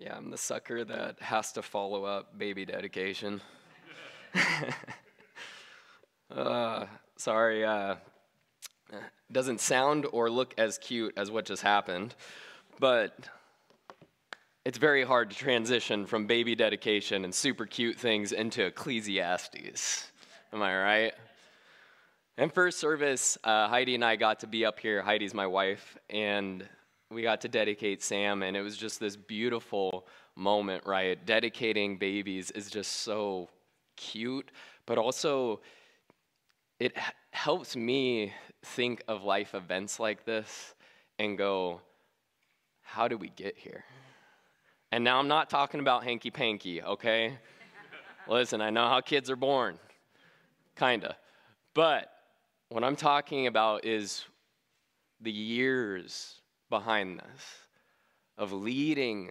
[0.00, 3.42] Yeah, I'm the sucker that has to follow up baby dedication.
[6.34, 6.86] uh,
[7.16, 7.96] sorry, uh,
[9.30, 12.14] doesn't sound or look as cute as what just happened,
[12.78, 13.14] but
[14.64, 20.10] it's very hard to transition from baby dedication and super cute things into Ecclesiastes.
[20.54, 21.12] Am I right?
[22.38, 25.02] And first service, uh, Heidi and I got to be up here.
[25.02, 26.66] Heidi's my wife, and
[27.10, 30.06] we got to dedicate Sam, and it was just this beautiful
[30.36, 31.24] moment, right?
[31.26, 33.48] Dedicating babies is just so
[33.96, 34.50] cute,
[34.86, 35.60] but also
[36.78, 36.96] it
[37.32, 38.32] helps me
[38.62, 40.74] think of life events like this
[41.18, 41.80] and go,
[42.82, 43.84] how did we get here?
[44.92, 47.38] And now I'm not talking about hanky panky, okay?
[48.28, 49.78] Listen, I know how kids are born,
[50.76, 51.16] kinda.
[51.74, 52.12] But
[52.68, 54.24] what I'm talking about is
[55.20, 56.39] the years
[56.70, 57.42] behind this
[58.38, 59.30] of leading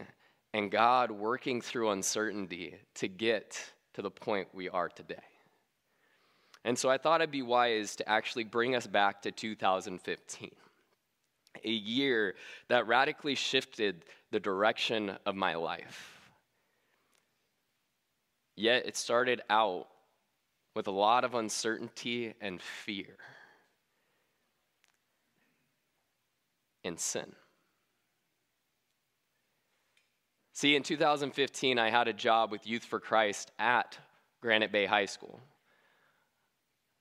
[0.53, 3.59] and God working through uncertainty to get
[3.93, 5.15] to the point we are today.
[6.65, 10.51] And so I thought it'd be wise to actually bring us back to 2015,
[11.63, 12.35] a year
[12.67, 16.19] that radically shifted the direction of my life.
[18.55, 19.87] Yet it started out
[20.75, 23.17] with a lot of uncertainty and fear.
[26.83, 27.33] In sin.
[30.53, 33.97] See, in 2015, I had a job with Youth for Christ at
[34.41, 35.39] Granite Bay High School.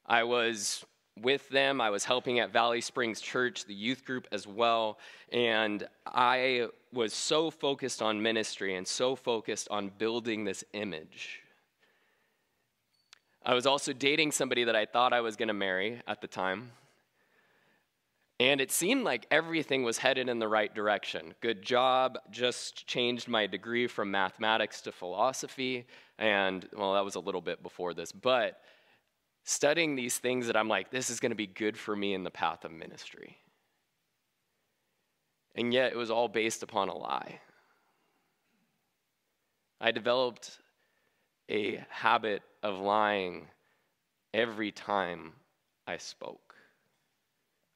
[0.06, 0.84] I was
[1.23, 4.99] with them, I was helping at Valley Springs Church, the youth group as well,
[5.33, 11.41] and I was so focused on ministry and so focused on building this image.
[13.45, 16.27] I was also dating somebody that I thought I was going to marry at the
[16.27, 16.71] time.
[18.41, 21.34] And it seemed like everything was headed in the right direction.
[21.41, 25.86] Good job, just changed my degree from mathematics to philosophy.
[26.19, 28.61] And, well, that was a little bit before this, but
[29.44, 32.22] studying these things that I'm like, this is going to be good for me in
[32.22, 33.38] the path of ministry.
[35.56, 37.41] And yet it was all based upon a lie.
[39.81, 40.59] I developed
[41.50, 43.49] a habit of lying
[44.32, 45.32] every time
[45.87, 46.47] I spoke.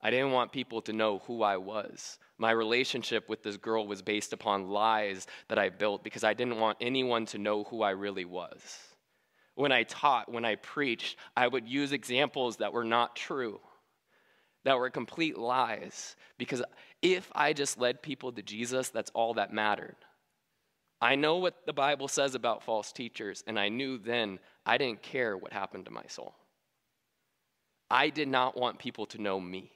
[0.03, 2.19] I didn't want people to know who I was.
[2.37, 6.59] My relationship with this girl was based upon lies that I built because I didn't
[6.59, 8.61] want anyone to know who I really was.
[9.55, 13.61] When I taught, when I preached, I would use examples that were not true,
[14.65, 16.63] that were complete lies, because
[17.01, 19.97] if I just led people to Jesus, that's all that mattered.
[21.01, 25.03] I know what the Bible says about false teachers, and I knew then I didn't
[25.03, 26.35] care what happened to my soul.
[27.91, 29.71] I did not want people to know me.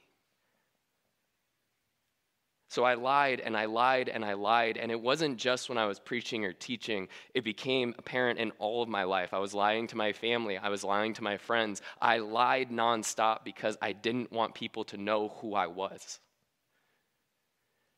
[2.69, 4.77] So I lied and I lied and I lied.
[4.77, 8.83] And it wasn't just when I was preaching or teaching, it became apparent in all
[8.83, 9.33] of my life.
[9.33, 11.81] I was lying to my family, I was lying to my friends.
[12.01, 16.19] I lied nonstop because I didn't want people to know who I was.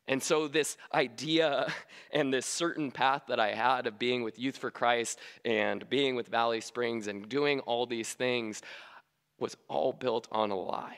[0.07, 1.72] And so, this idea
[2.12, 6.16] and this certain path that I had of being with Youth for Christ and being
[6.16, 8.62] with Valley Springs and doing all these things
[9.40, 10.97] was all built on a lie.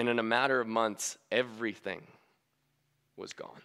[0.00, 2.00] And in a matter of months, everything
[3.18, 3.60] was gone.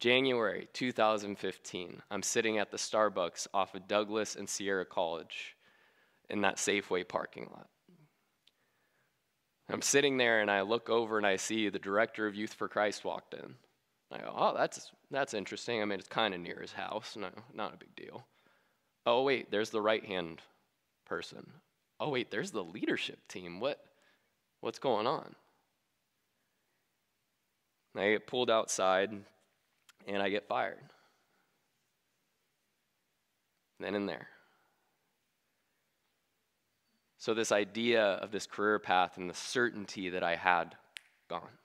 [0.00, 5.54] January 2015, I'm sitting at the Starbucks off of Douglas and Sierra College
[6.30, 7.68] in that Safeway parking lot.
[9.68, 12.68] I'm sitting there and I look over and I see the director of Youth for
[12.68, 13.54] Christ walked in.
[14.10, 15.82] I go, oh, that's, that's interesting.
[15.82, 17.18] I mean, it's kind of near his house.
[17.20, 18.24] No, not a big deal.
[19.04, 20.40] Oh, wait, there's the right hand
[21.04, 21.46] person.
[22.00, 23.60] Oh, wait, there's the leadership team.
[23.60, 23.78] What?
[24.62, 25.34] What's going on?
[27.96, 29.10] I get pulled outside
[30.06, 30.78] and I get fired.
[33.80, 34.28] Then and there.
[37.18, 40.76] So, this idea of this career path and the certainty that I had
[41.28, 41.58] gone.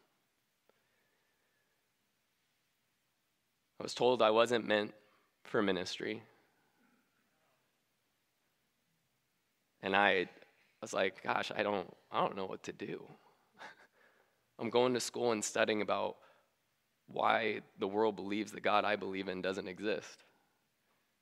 [3.79, 4.95] I was told I wasn't meant
[5.43, 6.23] for ministry.
[9.83, 10.29] And I
[10.81, 13.03] was like, gosh, I don't, I don't know what to do.
[14.59, 16.17] I'm going to school and studying about
[17.07, 20.23] why the world believes the God I believe in doesn't exist.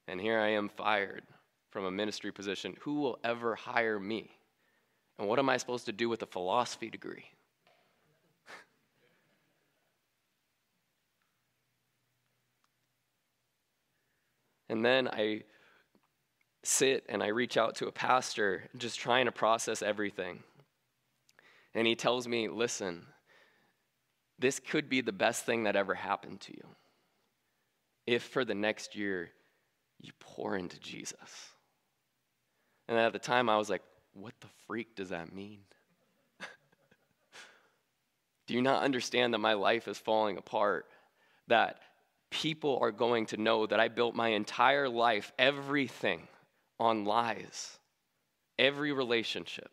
[0.08, 1.24] And here I am fired
[1.72, 2.76] from a ministry position.
[2.82, 4.30] Who will ever hire me?
[5.18, 7.26] And what am I supposed to do with a philosophy degree?
[14.70, 15.44] and then I
[16.68, 20.44] sit and I reach out to a pastor, just trying to process everything.
[21.74, 23.06] And he tells me, listen,
[24.40, 26.68] this could be the best thing that ever happened to you.
[28.08, 29.32] If for the next year
[30.00, 31.50] you pour into Jesus.
[32.88, 33.82] And at the time, I was like,
[34.14, 35.62] what the freak does that mean?
[38.48, 40.86] Do you not understand that my life is falling apart?
[41.48, 41.80] That
[42.30, 46.28] people are going to know that I built my entire life, everything,
[46.80, 47.80] on lies.
[48.58, 49.70] Every relationship,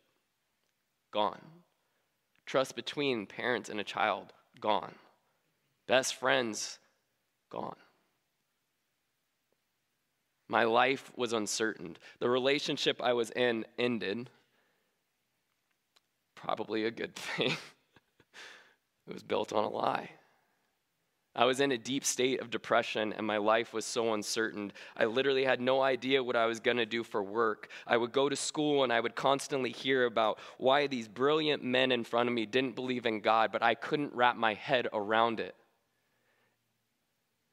[1.11, 1.41] gone.
[2.45, 4.95] Trust between parents and a child, gone.
[5.87, 6.79] Best friends,
[7.49, 7.77] gone.
[10.49, 11.97] My life was uncertain.
[12.19, 14.29] The relationship I was in ended.
[16.35, 17.51] Probably a good thing.
[19.07, 20.09] it was built on a lie.
[21.35, 24.71] I was in a deep state of depression and my life was so uncertain.
[24.95, 27.69] I literally had no idea what I was going to do for work.
[27.87, 31.91] I would go to school and I would constantly hear about why these brilliant men
[31.91, 35.39] in front of me didn't believe in God, but I couldn't wrap my head around
[35.39, 35.55] it.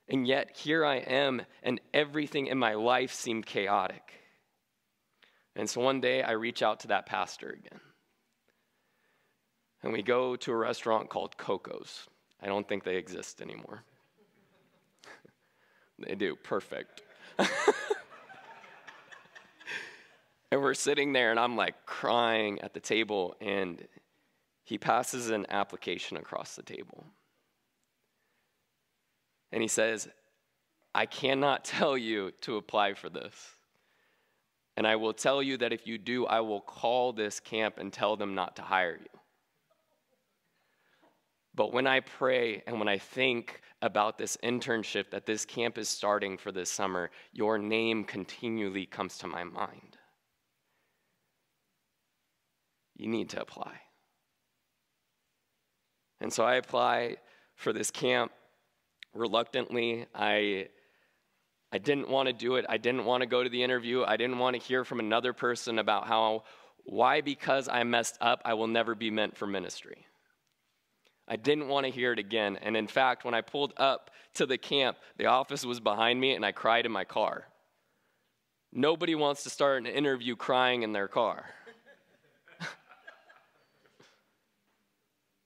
[0.09, 4.12] And yet, here I am, and everything in my life seemed chaotic.
[5.55, 7.81] And so one day I reach out to that pastor again.
[9.85, 12.09] And we go to a restaurant called Coco's.
[12.42, 13.82] I don't think they exist anymore.
[15.98, 17.02] they do, perfect.
[17.38, 17.48] and
[20.60, 23.87] we're sitting there, and I'm like crying at the table, and
[24.64, 27.04] he passes an application across the table.
[29.52, 30.08] And he says,
[30.94, 33.34] I cannot tell you to apply for this.
[34.76, 37.93] And I will tell you that if you do, I will call this camp and
[37.93, 39.19] tell them not to hire you.
[41.55, 45.88] But when I pray and when I think about this internship that this camp is
[45.88, 49.97] starting for this summer, your name continually comes to my mind.
[52.97, 53.81] You need to apply.
[56.20, 57.17] And so I apply
[57.55, 58.31] for this camp
[59.14, 60.06] reluctantly.
[60.14, 60.69] I,
[61.73, 62.67] I didn't want to do it.
[62.69, 64.05] I didn't want to go to the interview.
[64.05, 66.44] I didn't want to hear from another person about how,
[66.85, 70.05] why, because I messed up, I will never be meant for ministry.
[71.31, 72.59] I didn't want to hear it again.
[72.61, 76.35] And in fact, when I pulled up to the camp, the office was behind me
[76.35, 77.47] and I cried in my car.
[78.73, 81.44] Nobody wants to start an interview crying in their car.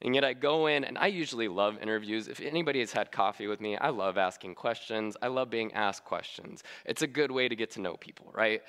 [0.01, 2.29] and yet I go in, and I usually love interviews.
[2.29, 5.17] If anybody has had coffee with me, I love asking questions.
[5.23, 6.63] I love being asked questions.
[6.85, 8.63] It's a good way to get to know people, right?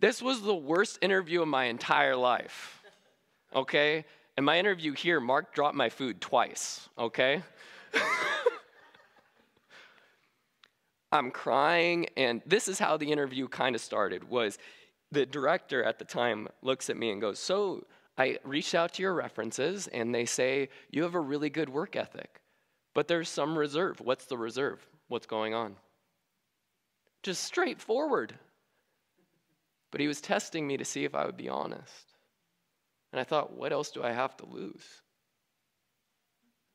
[0.00, 2.82] This was the worst interview of my entire life,
[3.54, 4.04] okay?
[4.36, 7.42] In my interview here, Mark dropped my food twice, okay?
[11.12, 14.58] I'm crying, and this is how the interview kind of started was
[15.10, 17.86] the director at the time looks at me and goes, So
[18.18, 21.96] I reached out to your references, and they say you have a really good work
[21.96, 22.42] ethic,
[22.92, 24.00] but there's some reserve.
[24.00, 24.86] What's the reserve?
[25.08, 25.76] What's going on?
[27.22, 28.34] Just straightforward.
[29.90, 32.15] But he was testing me to see if I would be honest.
[33.16, 34.84] And I thought, what else do I have to lose?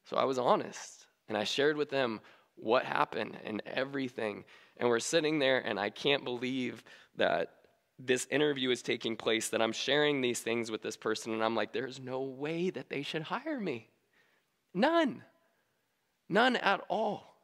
[0.05, 2.19] So I was honest and I shared with them
[2.55, 4.45] what happened and everything.
[4.77, 6.83] And we're sitting there, and I can't believe
[7.15, 7.49] that
[7.99, 11.55] this interview is taking place, that I'm sharing these things with this person, and I'm
[11.55, 13.91] like, there's no way that they should hire me.
[14.73, 15.21] None.
[16.27, 17.35] None at all.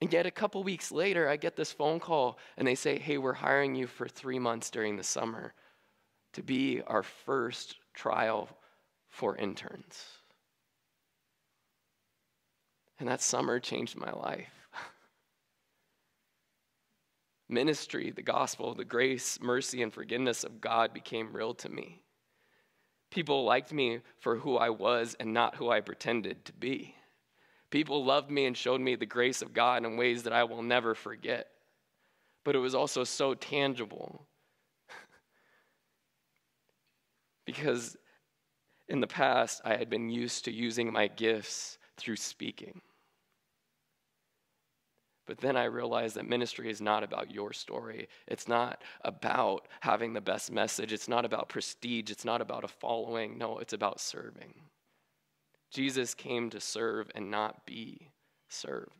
[0.00, 3.18] And yet, a couple weeks later, I get this phone call, and they say, hey,
[3.18, 5.54] we're hiring you for three months during the summer
[6.32, 8.48] to be our first trial
[9.08, 10.04] for interns.
[12.98, 14.52] And that summer changed my life.
[17.48, 22.02] Ministry, the gospel, the grace, mercy, and forgiveness of God became real to me.
[23.10, 26.94] People liked me for who I was and not who I pretended to be.
[27.70, 30.62] People loved me and showed me the grace of God in ways that I will
[30.62, 31.48] never forget.
[32.44, 34.26] But it was also so tangible
[37.52, 37.96] because
[38.88, 42.80] in the past, I had been used to using my gifts through speaking.
[45.26, 48.08] But then I realized that ministry is not about your story.
[48.28, 50.92] It's not about having the best message.
[50.92, 52.10] It's not about prestige.
[52.10, 53.36] It's not about a following.
[53.36, 54.54] No, it's about serving.
[55.72, 58.10] Jesus came to serve and not be
[58.48, 58.99] served.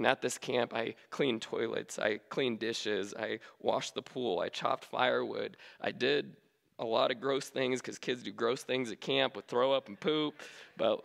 [0.00, 4.48] And at this camp, I cleaned toilets, I cleaned dishes, I washed the pool, I
[4.48, 5.58] chopped firewood.
[5.78, 6.36] I did
[6.78, 9.88] a lot of gross things because kids do gross things at camp with throw up
[9.88, 10.36] and poop,
[10.78, 11.04] but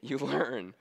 [0.00, 0.74] you learn.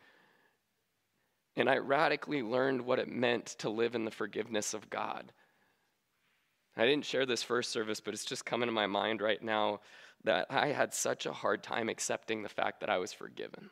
[1.55, 5.31] And I radically learned what it meant to live in the forgiveness of God.
[6.75, 9.79] I didn't share this first service, but it's just coming to my mind right now.
[10.23, 13.71] that I had such a hard time accepting the fact that I was forgiven.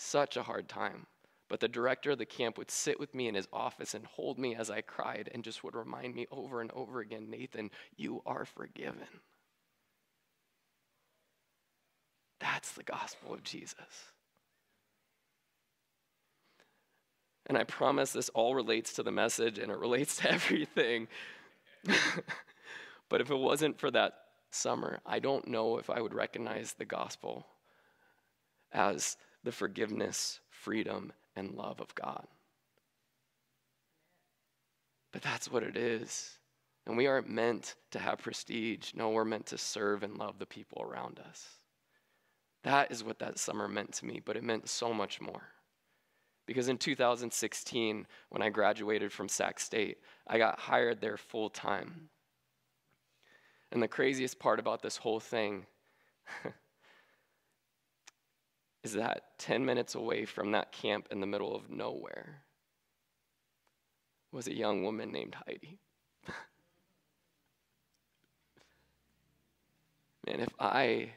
[0.00, 1.06] Such a hard time.
[1.48, 4.38] But the director of the camp would sit with me in his office and hold
[4.38, 8.22] me as I cried and just would remind me over and over again Nathan, you
[8.24, 9.08] are forgiven.
[12.38, 14.12] That's the gospel of Jesus.
[17.46, 21.08] And I promise this all relates to the message and it relates to everything.
[23.08, 24.12] but if it wasn't for that
[24.52, 27.48] summer, I don't know if I would recognize the gospel
[28.70, 29.16] as
[29.48, 32.26] the forgiveness, freedom, and love of God.
[35.10, 36.36] But that's what it is.
[36.86, 38.90] And we aren't meant to have prestige.
[38.94, 41.48] No, we're meant to serve and love the people around us.
[42.62, 45.44] That is what that summer meant to me, but it meant so much more.
[46.46, 52.10] Because in 2016, when I graduated from Sac State, I got hired there full time.
[53.72, 55.64] And the craziest part about this whole thing
[58.88, 62.40] is that 10 minutes away from that camp in the middle of nowhere
[64.32, 65.78] was a young woman named Heidi.
[70.26, 71.10] Man, if I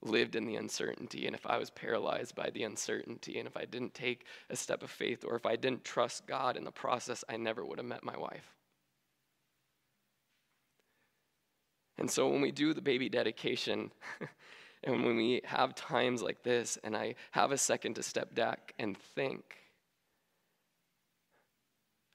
[0.00, 3.66] lived in the uncertainty and if I was paralyzed by the uncertainty and if I
[3.66, 7.24] didn't take a step of faith or if I didn't trust God in the process,
[7.28, 8.54] I never would have met my wife.
[11.98, 13.92] And so when we do the baby dedication,
[14.84, 18.74] and when we have times like this, and I have a second to step back
[18.78, 19.56] and think,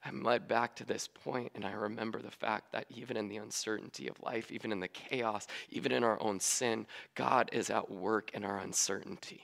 [0.04, 3.38] I'm led back to this point, and I remember the fact that even in the
[3.38, 7.90] uncertainty of life, even in the chaos, even in our own sin, God is at
[7.90, 9.42] work in our uncertainty.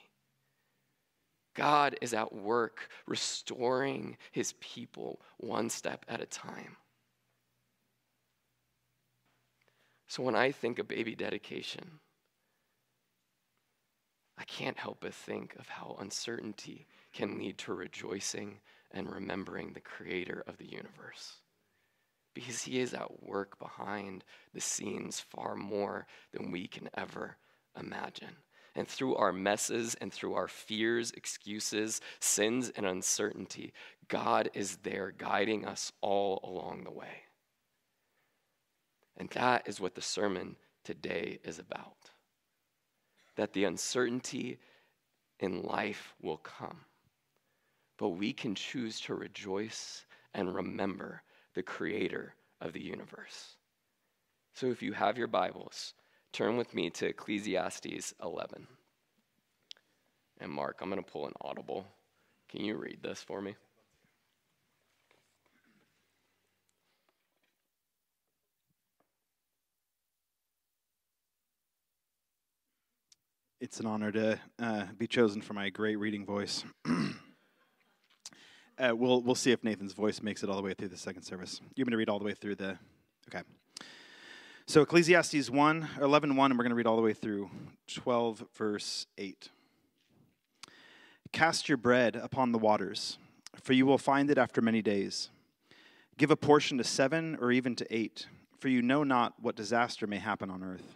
[1.55, 6.77] God is at work restoring his people one step at a time.
[10.07, 11.99] So when I think of baby dedication,
[14.41, 18.57] I can't help but think of how uncertainty can lead to rejoicing
[18.89, 21.41] and remembering the creator of the universe.
[22.33, 27.37] Because he is at work behind the scenes far more than we can ever
[27.79, 28.35] imagine.
[28.73, 33.73] And through our messes and through our fears, excuses, sins, and uncertainty,
[34.07, 37.25] God is there guiding us all along the way.
[39.17, 42.09] And that is what the sermon today is about.
[43.35, 44.59] That the uncertainty
[45.39, 46.81] in life will come,
[47.97, 51.23] but we can choose to rejoice and remember
[51.53, 53.55] the creator of the universe.
[54.53, 55.93] So if you have your Bibles,
[56.31, 58.67] turn with me to Ecclesiastes 11.
[60.39, 61.85] And Mark, I'm going to pull an audible.
[62.49, 63.55] Can you read this for me?
[73.61, 76.63] It's an honor to uh, be chosen for my great reading voice.
[76.89, 76.95] uh,
[78.95, 81.61] we'll, we'll see if Nathan's voice makes it all the way through the second service.
[81.75, 82.79] You're going to read all the way through the.
[83.29, 83.43] Okay.
[84.65, 87.51] So Ecclesiastes 1, 11, 1, and we're going to read all the way through
[87.93, 89.49] 12, verse 8.
[91.31, 93.19] Cast your bread upon the waters,
[93.61, 95.29] for you will find it after many days.
[96.17, 98.25] Give a portion to seven or even to eight,
[98.57, 100.95] for you know not what disaster may happen on earth.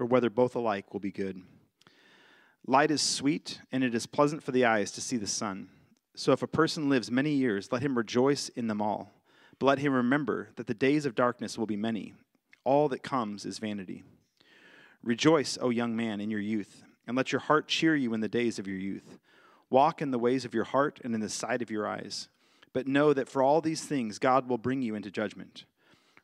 [0.00, 1.42] or whether both alike will be good.
[2.66, 5.68] Light is sweet, and it is pleasant for the eyes to see the sun.
[6.14, 9.12] So if a person lives many years, let him rejoice in them all.
[9.58, 12.14] But let him remember that the days of darkness will be many.
[12.64, 14.04] All that comes is vanity.
[15.02, 18.28] Rejoice, O young man, in your youth, and let your heart cheer you in the
[18.28, 19.18] days of your youth.
[19.70, 22.28] Walk in the ways of your heart and in the sight of your eyes.
[22.72, 25.64] But know that for all these things God will bring you into judgment.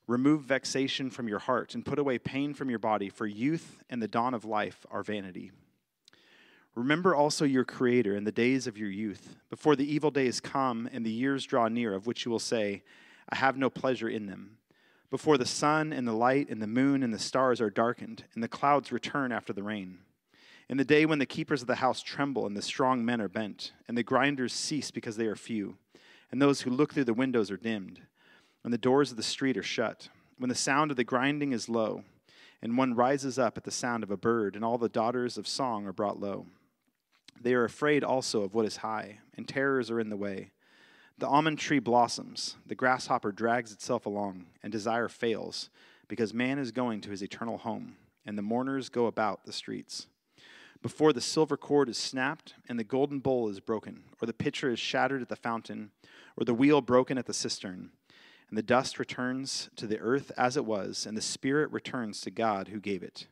[0.07, 4.01] Remove vexation from your heart and put away pain from your body, for youth and
[4.01, 5.51] the dawn of life are vanity.
[6.77, 10.89] Remember also your Creator in the days of your youth, before the evil days come
[10.93, 12.85] and the years draw near, of which you will say,
[13.29, 14.59] I have no pleasure in them.
[15.11, 18.45] Before the sun and the light and the moon and the stars are darkened, and
[18.45, 19.99] the clouds return after the rain.
[20.69, 23.29] In the day when the keepers of the house tremble and the strong men are
[23.29, 25.79] bent, and the grinders cease because they are few,
[26.31, 28.03] and those who look through the windows are dimmed
[28.67, 30.09] when the doors of the street are shut,
[30.39, 32.03] when the sound of the grinding is low,
[32.61, 35.47] and one rises up at the sound of a bird, and all the daughters of
[35.47, 36.47] song are brought low.
[37.41, 40.51] They are afraid also of what is high, and terrors are in the way.
[41.17, 45.71] The almond tree blossoms, the grasshopper drags itself along, and desire fails,
[46.09, 47.95] because man is going to his eternal home,
[48.25, 50.09] and the mourners go about the streets.
[50.83, 54.73] Before the silver cord is snapped, and the golden bowl is broken, or the pitcher
[54.73, 55.93] is shattered at the fountain,
[56.37, 57.91] or the wheel broken at the cistern,
[58.49, 62.31] and the dust returns to the earth as it was, and the spirit returns to
[62.31, 63.26] God who gave it.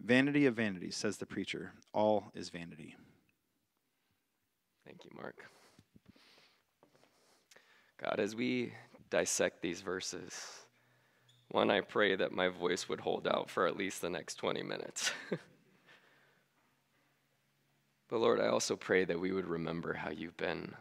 [0.00, 2.94] Vanity of vanities, says the preacher, all is vanity.
[4.84, 5.46] Thank you, Mark.
[8.02, 8.74] God, as we
[9.08, 10.34] dissect these verses,
[11.48, 14.62] one, I pray that my voice would hold out for at least the next 20
[14.62, 15.10] minutes.
[18.10, 20.74] but Lord, I also pray that we would remember how you've been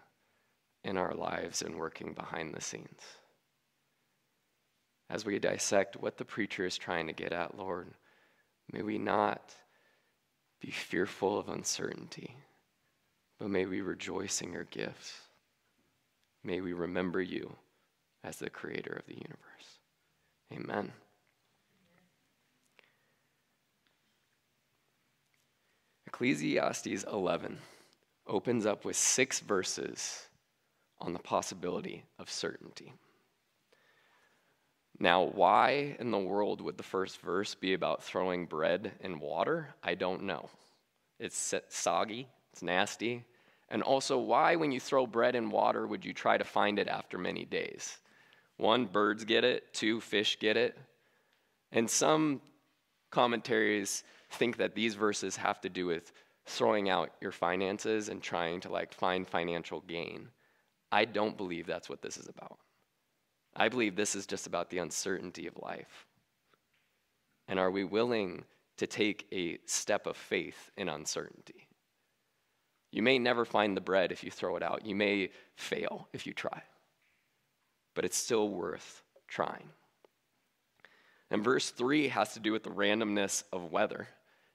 [0.83, 2.99] in our lives and working behind the scenes
[5.13, 7.87] as we dissect what the preacher is trying to get at, Lord,
[8.71, 9.53] may we not
[10.59, 12.35] be fearful of uncertainty,
[13.37, 15.13] but may we rejoice in your gifts.
[16.43, 17.55] May we remember you
[18.23, 19.37] as the creator of the universe.
[20.51, 20.91] Amen.
[26.07, 27.59] Ecclesiastes 11
[28.25, 30.27] opens up with six verses
[30.99, 32.93] on the possibility of certainty.
[34.99, 39.73] Now, why in the world would the first verse be about throwing bread in water?
[39.83, 40.49] I don't know.
[41.19, 43.23] It's soggy, it's nasty.
[43.69, 46.87] And also, why, when you throw bread in water, would you try to find it
[46.87, 47.97] after many days?
[48.57, 49.73] One, birds get it.
[49.73, 50.77] Two, fish get it.
[51.71, 52.41] And some
[53.09, 56.11] commentaries think that these verses have to do with
[56.45, 60.27] throwing out your finances and trying to like find financial gain.
[60.91, 62.59] I don't believe that's what this is about.
[63.55, 66.07] I believe this is just about the uncertainty of life.
[67.47, 68.45] And are we willing
[68.77, 71.67] to take a step of faith in uncertainty?
[72.91, 74.85] You may never find the bread if you throw it out.
[74.85, 76.61] You may fail if you try.
[77.95, 79.69] But it's still worth trying.
[81.31, 84.07] And verse 3 has to do with the randomness of weather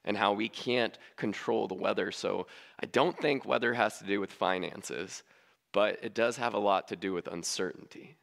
[0.04, 2.12] and how we can't control the weather.
[2.12, 2.46] So
[2.80, 5.24] I don't think weather has to do with finances,
[5.72, 8.16] but it does have a lot to do with uncertainty.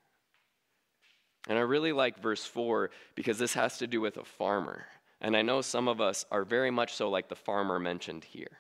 [1.48, 4.86] And I really like verse 4 because this has to do with a farmer.
[5.22, 8.58] And I know some of us are very much so like the farmer mentioned here.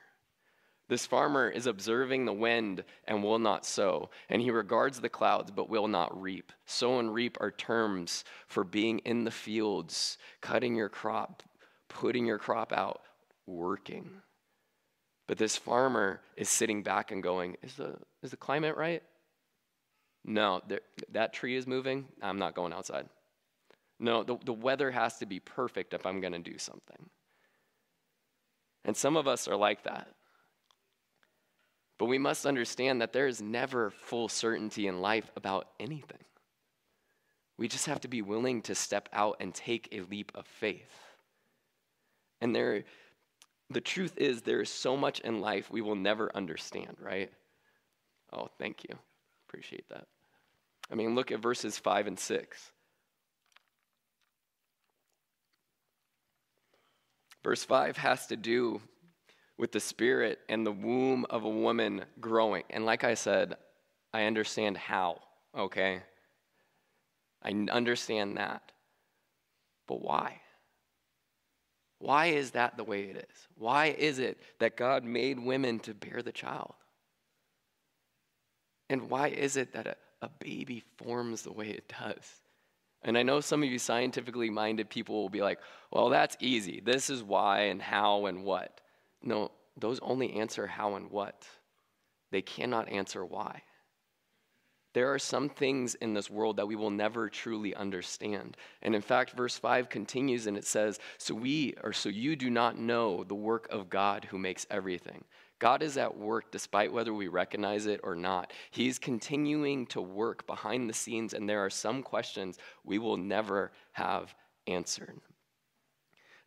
[0.88, 5.50] This farmer is observing the wind and will not sow, and he regards the clouds
[5.50, 6.52] but will not reap.
[6.68, 11.42] Sow and reap are terms for being in the fields, cutting your crop,
[11.90, 13.02] putting your crop out,
[13.48, 14.10] working.
[15.28, 19.02] But this farmer is sitting back and going, Is the, is the climate right?
[20.26, 20.62] No,
[21.12, 22.06] that tree is moving.
[22.22, 23.08] I'm not going outside.
[24.00, 27.10] No, the, the weather has to be perfect if I'm going to do something.
[28.84, 30.08] And some of us are like that.
[31.98, 36.18] But we must understand that there is never full certainty in life about anything.
[37.58, 40.92] We just have to be willing to step out and take a leap of faith.
[42.42, 42.84] And there,
[43.70, 47.32] the truth is, there is so much in life we will never understand, right?
[48.34, 48.96] Oh, thank you.
[49.48, 50.08] Appreciate that.
[50.92, 52.72] I mean, look at verses 5 and 6.
[57.44, 58.82] Verse 5 has to do
[59.58, 62.64] with the spirit and the womb of a woman growing.
[62.70, 63.56] And like I said,
[64.14, 65.22] I understand how,
[65.58, 66.02] okay?
[67.42, 68.72] I understand that.
[69.88, 70.42] But why?
[72.00, 73.48] Why is that the way it is?
[73.58, 76.74] Why is it that God made women to bear the child?
[78.90, 79.96] And why is it that a,
[80.26, 82.42] a baby forms the way it does.
[83.04, 85.60] And I know some of you scientifically minded people will be like,
[85.92, 86.82] well, that's easy.
[86.84, 88.82] This is why and how and what.
[89.22, 91.46] No, those only answer how and what.
[92.32, 93.62] They cannot answer why.
[94.94, 98.58] There are some things in this world that we will never truly understand.
[98.82, 102.50] And in fact, verse 5 continues and it says, So we, or so you do
[102.50, 105.24] not know the work of God who makes everything.
[105.60, 108.52] God is at work despite whether we recognize it or not.
[108.72, 113.72] He's continuing to work behind the scenes, and there are some questions we will never
[113.94, 114.36] have
[114.68, 115.22] answered.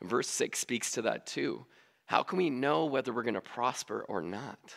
[0.03, 1.65] Verse 6 speaks to that too.
[2.07, 4.75] How can we know whether we're going to prosper or not?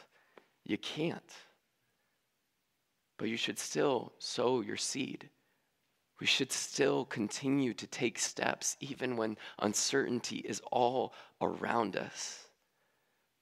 [0.66, 1.22] You can't.
[3.18, 5.30] But you should still sow your seed.
[6.20, 12.48] We should still continue to take steps even when uncertainty is all around us.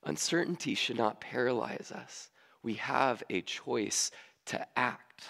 [0.04, 2.30] Uncertainty should not paralyze us.
[2.64, 4.12] We have a choice
[4.48, 5.26] to act.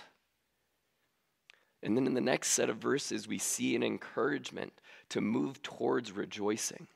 [1.81, 4.73] And then in the next set of verses, we see an encouragement
[5.09, 6.87] to move towards rejoicing.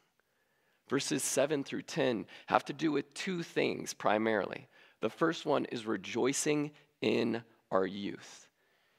[0.89, 4.67] Verses 7 through 10 have to do with two things primarily.
[5.01, 8.47] The first one is rejoicing in our youth.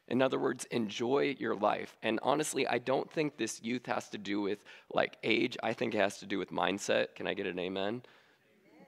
[0.08, 1.96] In other words, enjoy your life.
[2.02, 4.58] And honestly, I don't think this youth has to do with
[4.92, 5.56] like age.
[5.62, 7.14] I think it has to do with mindset.
[7.14, 8.02] Can I get an amen?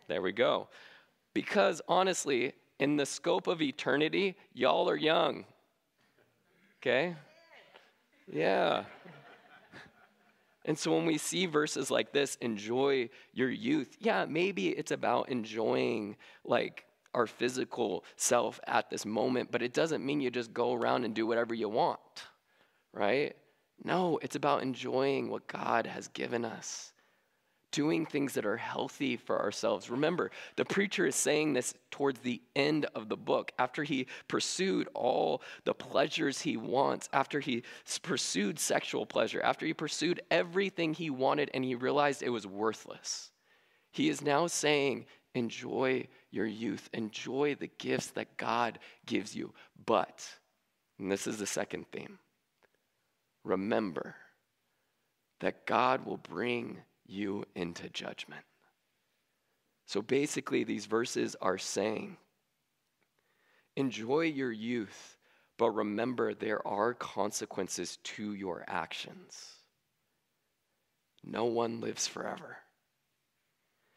[0.09, 0.69] There we go.
[1.35, 5.45] Because honestly, in the scope of eternity, y'all are young.
[6.81, 7.15] Okay?
[8.31, 8.85] Yeah.
[10.65, 15.29] And so when we see verses like this, enjoy your youth, yeah, maybe it's about
[15.29, 20.75] enjoying like our physical self at this moment, but it doesn't mean you just go
[20.75, 22.01] around and do whatever you want,
[22.93, 23.37] right?
[23.85, 26.93] No, it's about enjoying what God has given us
[27.73, 29.91] doing things that are healthy for ourselves.
[29.91, 34.89] Remember, the preacher is saying this towards the end of the book, after he pursued
[34.95, 37.63] all the pleasures he wants, after he
[38.03, 43.31] pursued sexual pleasure, after he pursued everything he wanted and he realized it was worthless.
[43.91, 49.53] He is now saying, Enjoy your youth, enjoy the gifts that God gives you.
[49.85, 50.27] But,
[50.99, 52.19] and this is the second theme,
[53.45, 54.15] remember
[55.41, 58.45] that God will bring you into judgment.
[59.87, 62.17] So basically, these verses are saying
[63.77, 65.17] enjoy your youth,
[65.59, 69.53] but remember there are consequences to your actions.
[71.23, 72.57] No one lives forever.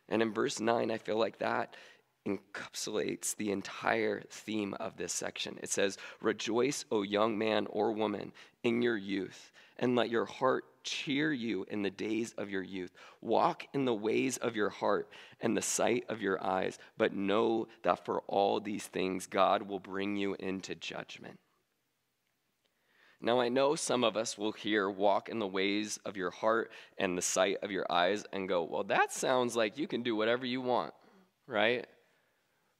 [0.09, 1.75] And in verse 9, I feel like that
[2.37, 5.57] encapsulates the entire theme of this section.
[5.61, 8.31] It says, Rejoice, O young man or woman,
[8.63, 12.91] in your youth, and let your heart cheer you in the days of your youth.
[13.21, 15.09] Walk in the ways of your heart
[15.41, 19.79] and the sight of your eyes, but know that for all these things God will
[19.79, 21.39] bring you into judgment.
[23.21, 26.71] Now, I know some of us will hear walk in the ways of your heart
[26.97, 30.15] and the sight of your eyes and go, well, that sounds like you can do
[30.15, 30.93] whatever you want,
[31.45, 31.85] right?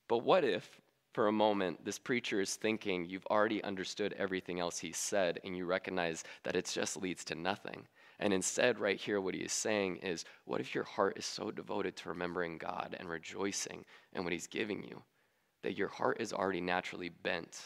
[0.09, 0.81] But what if
[1.13, 5.55] for a moment, this preacher is thinking you've already understood everything else he said, and
[5.55, 7.87] you recognize that it just leads to nothing.
[8.19, 11.51] And instead, right here, what he is saying is, what if your heart is so
[11.51, 15.03] devoted to remembering God and rejoicing in what he's giving you
[15.63, 17.59] that your heart is already naturally bent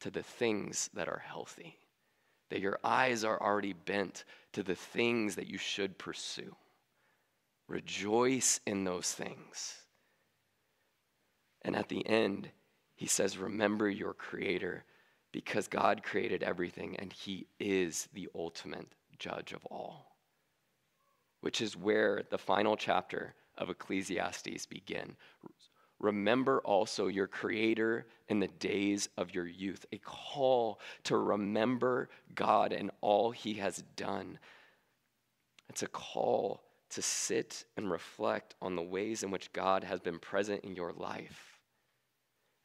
[0.00, 1.78] to the things that are healthy?
[2.50, 6.54] That your eyes are already bent to the things that you should pursue.
[7.68, 9.83] Rejoice in those things.
[11.64, 12.50] And at the end,
[12.94, 14.84] he says, Remember your Creator
[15.32, 18.86] because God created everything and He is the ultimate
[19.18, 20.16] judge of all.
[21.40, 25.16] Which is where the final chapter of Ecclesiastes begin.
[25.98, 32.72] Remember also your Creator in the days of your youth, a call to remember God
[32.72, 34.38] and all He has done.
[35.68, 40.18] It's a call to sit and reflect on the ways in which God has been
[40.18, 41.53] present in your life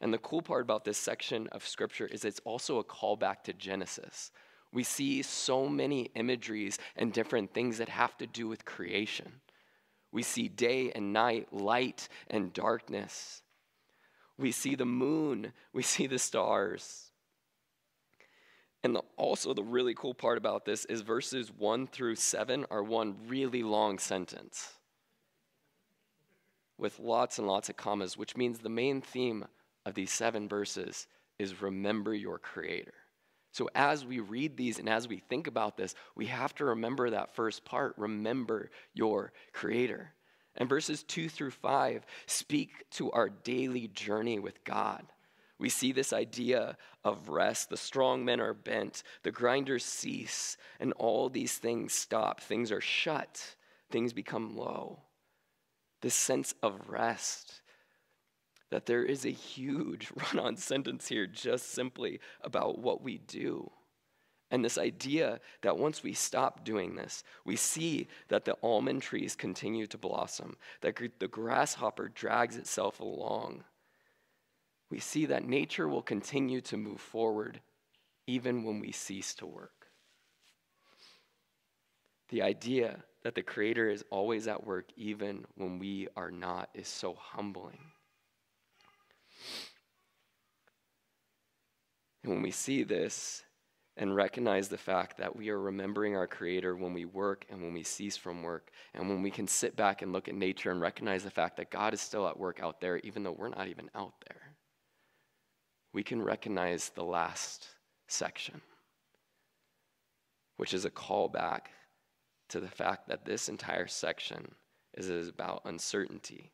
[0.01, 3.53] and the cool part about this section of scripture is it's also a callback to
[3.53, 4.31] Genesis.
[4.71, 9.41] We see so many imageries and different things that have to do with creation.
[10.11, 13.41] We see day and night, light and darkness.
[14.37, 17.11] We see the moon, we see the stars.
[18.81, 22.81] And the, also, the really cool part about this is verses 1 through 7 are
[22.81, 24.73] one really long sentence
[26.77, 29.45] with lots and lots of commas, which means the main theme
[29.85, 32.93] of these seven verses is remember your Creator.
[33.51, 37.09] So, as we read these and as we think about this, we have to remember
[37.09, 40.13] that first part remember your Creator.
[40.55, 45.05] And verses two through five speak to our daily journey with God.
[45.57, 47.69] We see this idea of rest.
[47.69, 52.39] The strong men are bent, the grinders cease, and all these things stop.
[52.39, 53.55] Things are shut,
[53.89, 54.99] things become low.
[56.01, 57.58] This sense of rest
[58.71, 63.71] that there is a huge run on sentence here just simply about what we do.
[64.51, 69.35] And this idea that once we stop doing this, we see that the almond trees
[69.35, 73.63] continue to blossom, that the grasshopper drags itself along.
[74.89, 77.61] We see that nature will continue to move forward
[78.25, 79.87] even when we cease to work.
[82.29, 86.87] The idea that the Creator is always at work even when we are not is
[86.87, 87.79] so humbling.
[92.23, 93.43] And when we see this
[93.97, 97.73] and recognize the fact that we are remembering our Creator when we work and when
[97.73, 100.79] we cease from work, and when we can sit back and look at nature and
[100.79, 103.67] recognize the fact that God is still at work out there, even though we're not
[103.67, 104.55] even out there,
[105.93, 107.67] we can recognize the last
[108.07, 108.61] section,
[110.57, 111.67] which is a callback
[112.49, 114.53] to the fact that this entire section
[114.93, 116.51] is, is about uncertainty.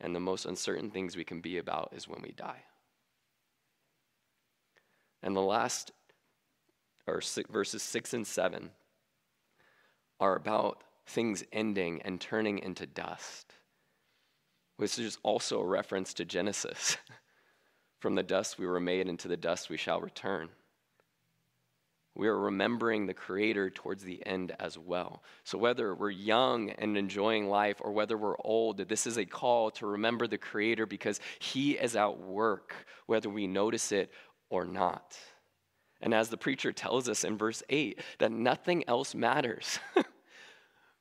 [0.00, 2.64] And the most uncertain things we can be about is when we die.
[5.22, 5.92] And the last,
[7.06, 8.70] or six, verses six and seven,
[10.18, 13.52] are about things ending and turning into dust,
[14.76, 16.96] which is also a reference to Genesis.
[17.98, 20.48] From the dust we were made, and to the dust we shall return.
[22.16, 25.22] We are remembering the Creator towards the end as well.
[25.44, 29.70] So, whether we're young and enjoying life or whether we're old, this is a call
[29.72, 32.74] to remember the Creator because He is at work,
[33.06, 34.12] whether we notice it
[34.50, 35.16] or not.
[36.02, 39.78] And as the preacher tells us in verse 8, that nothing else matters.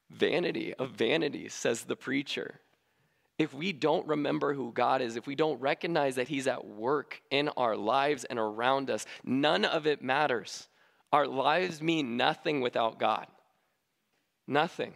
[0.09, 2.59] vanity of vanities, says the preacher.
[3.37, 7.21] If we don't remember who God is, if we don't recognize that He's at work
[7.31, 10.67] in our lives and around us, none of it matters.
[11.13, 13.27] Our lives mean nothing without God.
[14.45, 14.93] Nothing.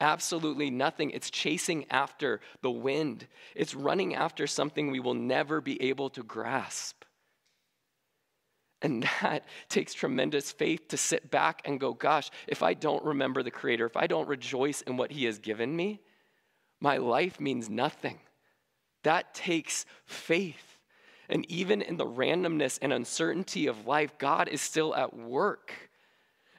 [0.00, 1.10] Absolutely nothing.
[1.10, 6.22] It's chasing after the wind, it's running after something we will never be able to
[6.22, 7.04] grasp.
[8.80, 13.42] And that takes tremendous faith to sit back and go, gosh, if I don't remember
[13.42, 16.00] the Creator, if I don't rejoice in what He has given me,
[16.80, 18.20] my life means nothing.
[19.02, 20.78] That takes faith.
[21.28, 25.87] And even in the randomness and uncertainty of life, God is still at work.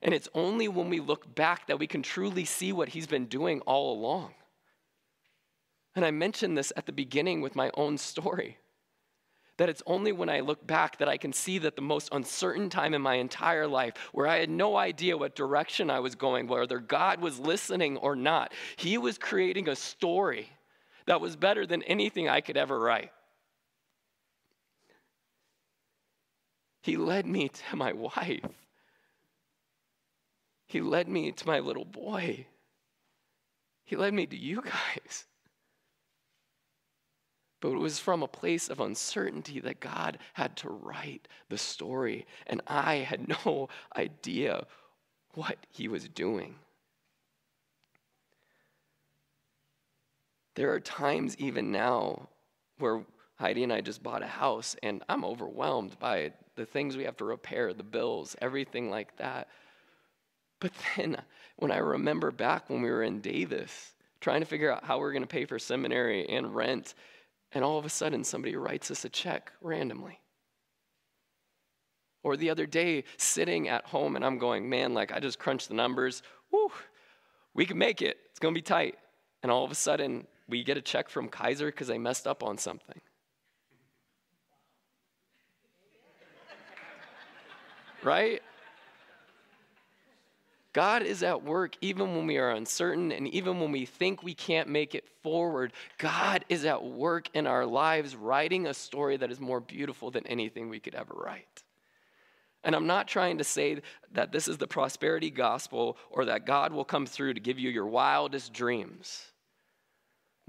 [0.01, 3.25] And it's only when we look back that we can truly see what He's been
[3.25, 4.33] doing all along.
[5.95, 8.57] And I mentioned this at the beginning with my own story
[9.59, 12.69] that it's only when I look back that I can see that the most uncertain
[12.69, 16.47] time in my entire life, where I had no idea what direction I was going,
[16.47, 20.49] whether God was listening or not, He was creating a story
[21.07, 23.11] that was better than anything I could ever write.
[26.81, 28.39] He led me to my wife.
[30.69, 32.45] He led me to my little boy.
[33.83, 35.25] He led me to you guys.
[37.59, 42.27] But it was from a place of uncertainty that God had to write the story,
[42.45, 44.67] and I had no idea
[45.33, 46.53] what He was doing.
[50.53, 52.29] There are times, even now,
[52.77, 53.03] where
[53.39, 57.17] Heidi and I just bought a house, and I'm overwhelmed by the things we have
[57.17, 59.47] to repair, the bills, everything like that.
[60.59, 61.17] But then,
[61.57, 65.03] when I remember back when we were in Davis, trying to figure out how we
[65.03, 66.95] we're going to pay for seminary and rent,
[67.51, 70.19] and all of a sudden somebody writes us a check randomly.
[72.21, 75.69] Or the other day, sitting at home and I'm going, man, like I just crunched
[75.69, 76.21] the numbers.
[76.51, 76.69] Woo,
[77.53, 78.17] we can make it.
[78.29, 78.97] It's going to be tight.
[79.41, 82.43] And all of a sudden, we get a check from Kaiser because they messed up
[82.43, 82.99] on something.
[88.03, 88.41] right?
[90.73, 94.35] God is at work even when we are uncertain and even when we think we
[94.35, 95.73] can't make it forward.
[95.97, 100.27] God is at work in our lives, writing a story that is more beautiful than
[100.27, 101.63] anything we could ever write.
[102.63, 106.73] And I'm not trying to say that this is the prosperity gospel or that God
[106.73, 109.23] will come through to give you your wildest dreams.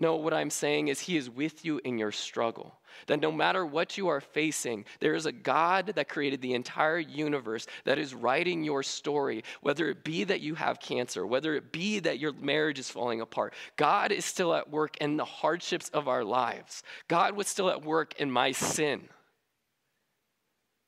[0.01, 2.75] No, what I'm saying is He is with you in your struggle.
[3.07, 6.99] That no matter what you are facing, there is a God that created the entire
[6.99, 11.71] universe that is writing your story, whether it be that you have cancer, whether it
[11.71, 13.53] be that your marriage is falling apart.
[13.77, 16.83] God is still at work in the hardships of our lives.
[17.07, 19.07] God was still at work in my sin.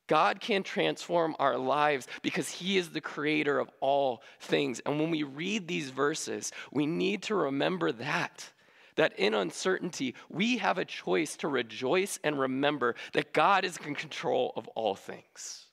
[0.09, 4.81] God can transform our lives because He is the creator of all things.
[4.87, 8.52] And when we read these verses, we need to remember that
[8.97, 13.95] that in uncertainty, we have a choice to rejoice and remember that God is in
[13.95, 15.67] control of all things.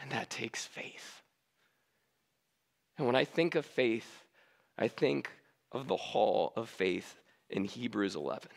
[0.00, 1.22] And that takes faith.
[2.98, 4.24] And when I think of faith,
[4.78, 5.30] I think
[5.72, 7.16] of the hall of faith
[7.50, 8.48] in Hebrews 11.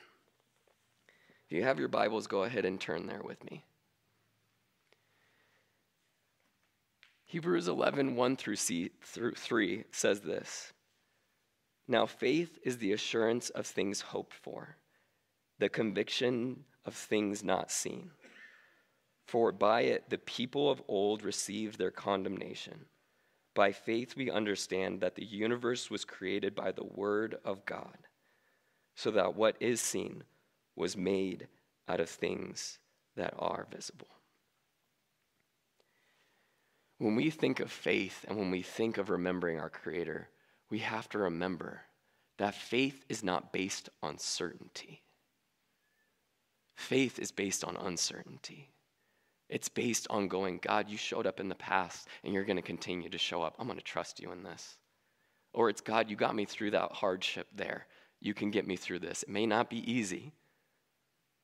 [1.46, 3.64] If you have your Bibles, go ahead and turn there with me.
[7.26, 10.72] Hebrews 11, 1 through, C, through 3 says this.
[11.88, 14.78] Now, faith is the assurance of things hoped for,
[15.60, 18.12] the conviction of things not seen.
[19.26, 22.86] For by it the people of old received their condemnation.
[23.54, 27.97] By faith we understand that the universe was created by the Word of God,
[28.95, 30.23] so that what is seen
[30.76, 31.47] was made
[31.88, 32.80] out of things
[33.15, 34.08] that are visible.
[37.00, 40.30] When we think of faith and when we think of remembering our Creator,
[40.70, 41.82] we have to remember
[42.38, 45.02] that faith is not based on certainty.
[46.76, 48.70] Faith is based on uncertainty.
[49.50, 52.62] It's based on going, God, you showed up in the past and you're going to
[52.62, 53.56] continue to show up.
[53.58, 54.76] I'm going to trust you in this.
[55.54, 57.88] Or it's, God, you got me through that hardship there.
[58.20, 59.24] You can get me through this.
[59.24, 60.34] It may not be easy,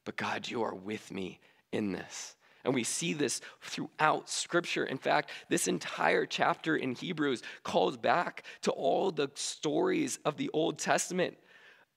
[0.06, 1.40] but God, you are with me
[1.72, 2.36] in this.
[2.64, 4.86] And we see this throughout Scripture.
[4.86, 10.50] In fact, this entire chapter in Hebrews calls back to all the stories of the
[10.54, 11.38] Old Testament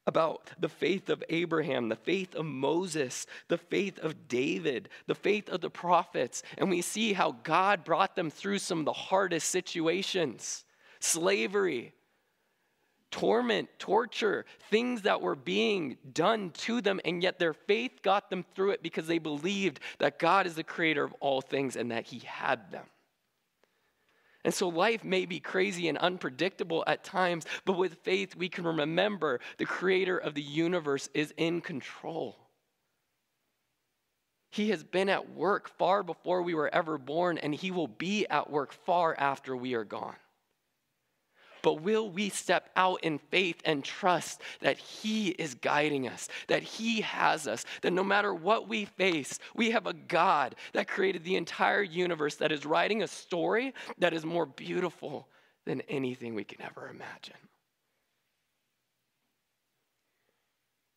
[0.07, 5.49] about the faith of Abraham, the faith of Moses, the faith of David, the faith
[5.49, 6.43] of the prophets.
[6.59, 10.65] And we see how God brought them through some of the hardest situations
[10.99, 11.93] slavery,
[13.17, 18.45] torment, torture, things that were being done to them, and yet their faith got them
[18.55, 22.05] through it because they believed that God is the creator of all things and that
[22.05, 22.85] He had them.
[24.45, 28.65] And so life may be crazy and unpredictable at times, but with faith, we can
[28.65, 32.37] remember the creator of the universe is in control.
[34.51, 38.27] He has been at work far before we were ever born, and he will be
[38.27, 40.17] at work far after we are gone.
[41.67, 46.63] But will we step out in faith and trust that He is guiding us, that
[46.63, 51.25] He has us, that no matter what we face, we have a God that created
[51.25, 55.27] the entire universe that is writing a story that is more beautiful
[55.65, 57.35] than anything we can ever imagine?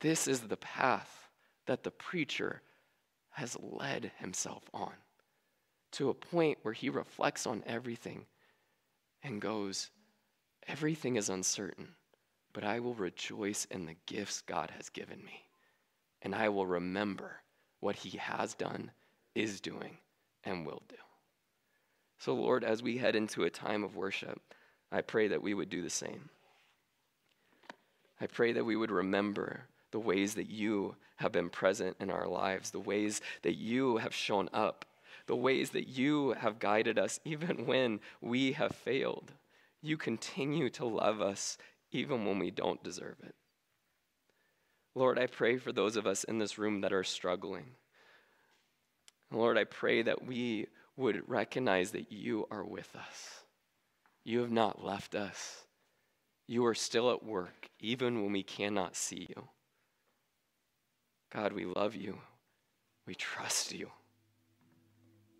[0.01, 1.31] This is the path
[1.65, 2.61] that the preacher
[3.31, 4.93] has led himself on
[5.93, 8.27] to a point where he reflects on everything
[9.23, 9.89] and goes,
[10.67, 11.89] Everything is uncertain,
[12.53, 15.43] but I will rejoice in the gifts God has given me.
[16.21, 17.37] And I will remember
[17.79, 18.91] what He has done,
[19.35, 19.97] is doing,
[20.43, 20.95] and will do.
[22.17, 24.41] So, Lord, as we head into a time of worship,
[24.91, 26.29] I pray that we would do the same.
[28.19, 32.27] I pray that we would remember the ways that you have been present in our
[32.27, 34.85] lives, the ways that you have shown up,
[35.27, 39.31] the ways that you have guided us even when we have failed
[39.81, 41.57] you continue to love us
[41.91, 43.35] even when we don't deserve it.
[44.95, 47.65] Lord, I pray for those of us in this room that are struggling.
[49.31, 53.43] Lord, I pray that we would recognize that you are with us.
[54.23, 55.63] You have not left us.
[56.47, 59.47] You are still at work, even when we cannot see you.
[61.31, 62.17] God, we love you.
[63.05, 63.89] We trust you.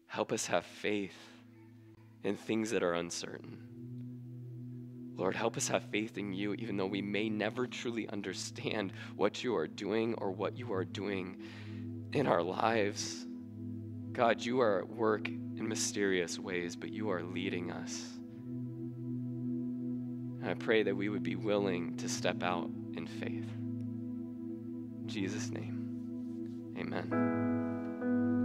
[0.05, 1.17] Help us have faith
[2.23, 3.68] in things that are uncertain.
[5.19, 9.43] Lord, help us have faith in you, even though we may never truly understand what
[9.43, 11.35] you are doing or what you are doing
[12.13, 13.25] in our lives.
[14.13, 18.01] God, you are at work in mysterious ways, but you are leading us.
[20.41, 23.51] And I pray that we would be willing to step out in faith.
[25.01, 27.58] In Jesus' name, amen.